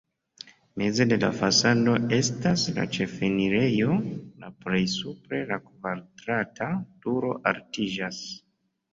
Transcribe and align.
Meze 0.81 1.05
de 1.09 1.17
la 1.23 1.27
fasado 1.39 1.91
estas 2.17 2.63
la 2.77 2.85
ĉefenirejo, 2.95 3.97
la 4.45 4.49
plej 4.65 4.81
supre 4.93 5.41
la 5.51 5.59
kvadrata 5.65 6.71
turo 7.05 7.31
altiĝas. 7.53 8.23